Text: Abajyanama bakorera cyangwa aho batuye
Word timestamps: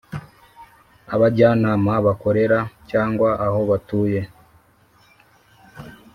Abajyanama 1.13 1.93
bakorera 2.05 2.59
cyangwa 2.89 3.29
aho 3.45 3.59
batuye 3.69 4.19